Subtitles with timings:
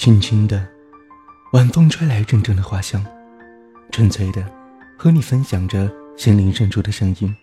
[0.00, 0.66] 轻轻的，
[1.52, 3.04] 晚风吹来阵阵的花香，
[3.92, 4.42] 纯粹的
[4.96, 7.36] 和你分享着心灵深处的声音。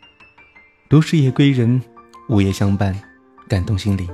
[0.90, 1.80] 都市夜归人，
[2.30, 3.00] 午夜相伴，
[3.48, 4.10] 感动心灵。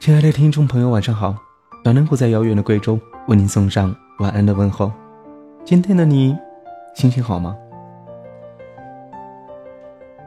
[0.00, 1.36] 亲爱的听众朋友，晚上好！
[1.84, 2.98] 暖能不在遥远的贵州
[3.28, 4.90] 为您送上晚安的问候。
[5.64, 6.36] 今天的你，
[6.96, 7.56] 心情好吗？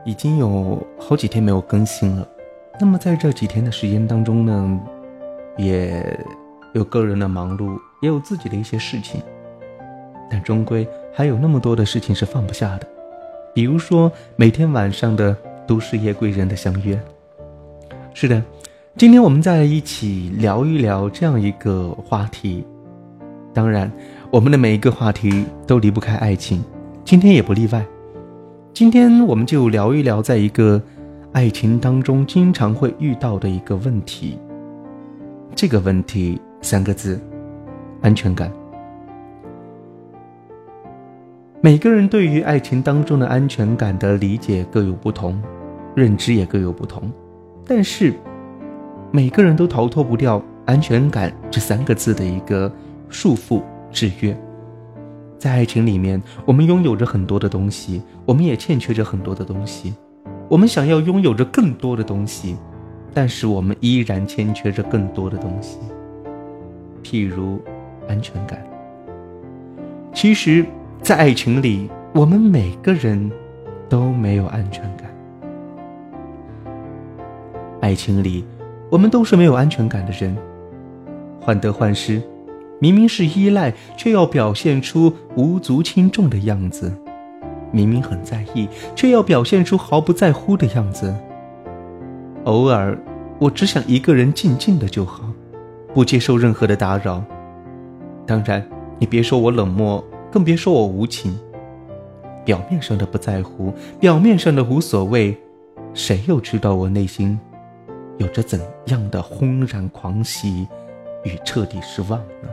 [0.05, 2.25] 已经有好几天没有更新了。
[2.79, 4.79] 那么在这几天的时间当中呢，
[5.57, 6.17] 也
[6.73, 9.21] 有个人的忙碌，也有自己的一些事情，
[10.29, 12.87] 但终归还有那么多的事情是放不下的。
[13.53, 15.35] 比如说每天晚上的
[15.67, 16.97] 都市夜归人的相约。
[18.13, 18.41] 是的，
[18.97, 22.65] 今天我们再一起聊一聊这样一个话题。
[23.53, 23.91] 当然，
[24.29, 26.63] 我们的每一个话题都离不开爱情，
[27.03, 27.85] 今天也不例外。
[28.73, 30.81] 今天我们就聊一聊，在一个
[31.33, 34.39] 爱情当中经常会遇到的一个问题。
[35.53, 37.19] 这个问题三个字：
[38.01, 38.51] 安全感。
[41.59, 45.41] 每个人对于爱情当中的安全感的理解各有不同，
[45.95, 47.11] 认知也各有不同，
[47.65, 48.13] 但是
[49.11, 52.71] 每个人都逃脱不掉安全感这三个字的一个
[53.09, 54.35] 束缚制约。
[55.37, 59.93] 在爱情里面，我们拥有着很多的东西，我们也欠缺着很多的东西，
[60.47, 62.57] 我们想要拥有着更多的东西，
[63.13, 65.77] 但是我们依然欠缺着更多的东西，
[67.03, 67.59] 譬如
[68.07, 68.61] 安全感。
[70.13, 70.65] 其实。
[71.03, 73.31] 在爱情里，我们每个人
[73.89, 75.09] 都没有安全感。
[77.81, 78.45] 爱情里，
[78.91, 80.37] 我们都是没有安全感的人，
[81.41, 82.21] 患得患失，
[82.77, 86.91] 明明是依赖，却要表现出无足轻重的样子；
[87.71, 91.11] 明明很在意，却要表现出毫不在乎的样子。
[92.43, 92.95] 偶尔，
[93.39, 95.23] 我只想一个人静静的就好，
[95.93, 97.23] 不接受任何的打扰。
[98.25, 98.65] 当然，
[98.99, 100.03] 你别说我冷漠。
[100.31, 101.37] 更别说我无情，
[102.45, 105.37] 表面上的不在乎，表面上的无所谓，
[105.93, 107.37] 谁又知道我内心
[108.17, 110.65] 有着怎样的轰然狂喜
[111.25, 112.47] 与彻底失望呢？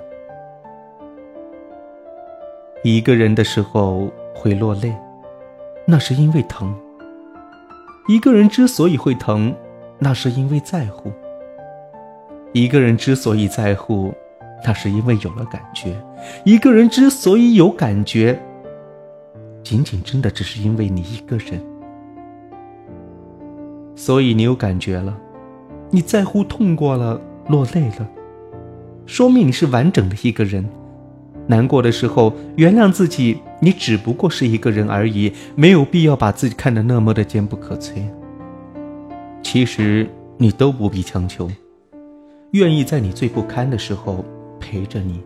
[2.82, 4.92] 一个人的时候会落泪，
[5.86, 6.74] 那是因为疼；
[8.08, 9.54] 一个人之所以会疼，
[10.00, 11.12] 那是因为在乎；
[12.52, 14.12] 一个人之所以在乎。
[14.64, 15.96] 那是因为有了感觉，
[16.44, 18.36] 一个人之所以有感觉，
[19.62, 21.62] 仅仅真的只是因为你一个人。
[23.94, 25.16] 所以你有感觉了，
[25.90, 28.08] 你在乎痛过了，落泪了，
[29.06, 30.68] 说明你是完整的一个人。
[31.46, 38.02] 难过的时候，原谅自己，你只不过是一个人而已，没有必要把自己看得那么的坚不可摧。
[39.40, 41.48] 其实你都不必强求，
[42.52, 44.24] 愿意在你最不堪的时候。
[44.60, 45.22] 陪着你，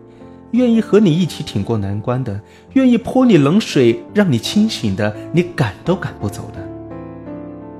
[0.51, 2.39] 愿意和你一起挺过难关的，
[2.73, 6.65] 愿意泼你冷水让你清醒的，你赶都赶不走的。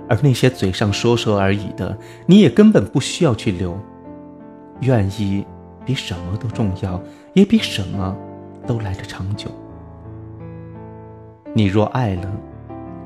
[0.10, 3.80] 而那些嘴上说说而已的，你也根本不需要去留。
[4.82, 5.46] 愿意
[5.86, 7.02] 比什么都重要，
[7.32, 8.14] 也比什么
[8.68, 9.50] 都来得长久。
[11.54, 12.30] 你若爱了，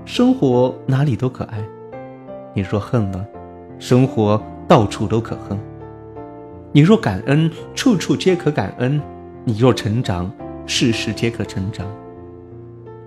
[0.03, 1.59] 生活哪里都可爱；
[2.55, 3.23] 你若恨了，
[3.77, 5.59] 生活到处都可恨。
[6.77, 9.01] 你若感恩，处处皆可感恩；
[9.43, 10.31] 你若成长，
[10.67, 11.87] 事事皆可成长。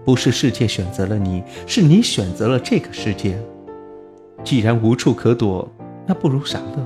[0.05, 3.41] 不是世界选择了你，是你选择了这个世界。
[4.43, 5.71] 既然无处可躲，
[6.05, 6.83] 那不如傻乐；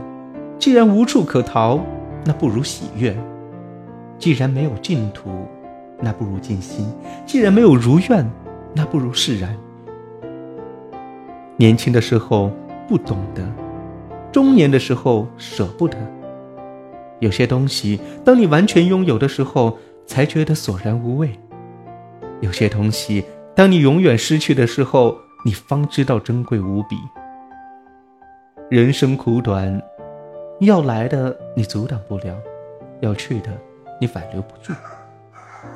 [0.59, 1.81] 既然无处可逃，
[2.22, 3.15] 那不如喜悦；
[4.19, 5.31] 既然没有净土，
[6.03, 6.84] 那不如静心；
[7.25, 8.31] 既然没有如愿，
[8.75, 9.56] 那不如释然。
[11.56, 12.51] 年轻的时候
[12.87, 13.43] 不懂得，
[14.31, 15.97] 中年的时候舍不得。
[17.24, 21.28] 有些东西，当你完全拥有的时候，才觉得索然无味；
[22.42, 23.24] 有些东西，
[23.56, 26.96] 当你永远失去的时候，你方知道珍贵无比。
[28.70, 29.82] 人生苦短，
[30.60, 32.36] 要来的你阻挡不了，
[33.00, 33.50] 要去的
[33.98, 34.74] 你挽留不住。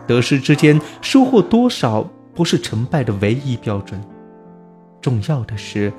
[0.07, 3.99] 得失之间，收获多少不是成败的唯一标准，
[5.01, 5.91] 重要的是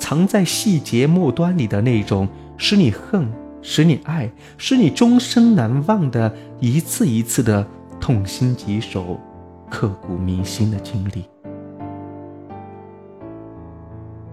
[0.00, 3.32] 藏在细节末端里的那种使你恨。
[3.68, 7.66] 使你爱，使你终生难忘的一次一次的
[8.00, 9.18] 痛心疾首、
[9.68, 11.24] 刻骨铭心的经历，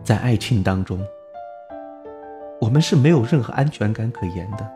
[0.03, 1.00] 在爱情当中，
[2.62, 4.71] 我们是没有任何安全感可言的，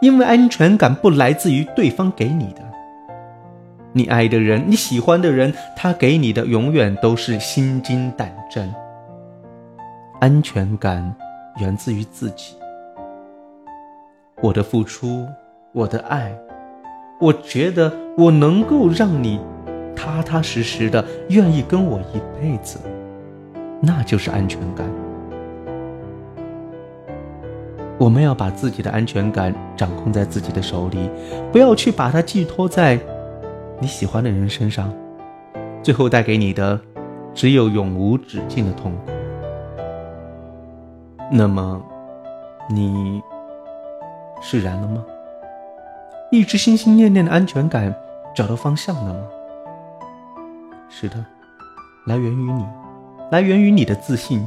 [0.00, 2.62] 因为安全感不来自于对方给你的。
[3.92, 8.72] 你爱的人，你喜欢的人，他给你的永远都是心惊胆战。
[10.20, 11.12] 安全感
[11.58, 12.54] 源自于自己。
[14.42, 15.26] 我的付出，
[15.72, 16.36] 我的爱，
[17.18, 19.40] 我觉得我能够让你
[19.96, 22.78] 踏踏实实的愿意跟我一辈子，
[23.80, 24.86] 那就是安全感。
[27.98, 31.10] 我们要把自己的安全感掌控在自己的手里，
[31.50, 33.00] 不要去把它寄托在
[33.80, 34.92] 你喜欢的人身上，
[35.82, 36.78] 最后带给你的
[37.32, 39.12] 只有永无止境的痛苦。
[41.32, 41.82] 那么，
[42.68, 43.22] 你
[44.40, 45.04] 释然了吗？
[46.30, 47.94] 一直心心念念的安全感
[48.34, 49.20] 找到方向了吗？
[50.88, 51.24] 是的，
[52.06, 52.64] 来源于你，
[53.30, 54.46] 来源于你的自信，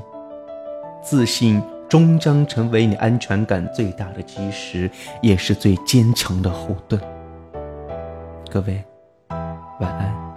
[1.01, 1.61] 自信。
[1.89, 4.87] 终将成为你安全感最大的基石，
[5.23, 7.01] 也是最坚强的后盾。
[8.51, 8.85] 各位，
[9.79, 10.28] 晚安。